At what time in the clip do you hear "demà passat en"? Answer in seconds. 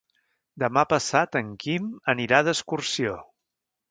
0.63-1.51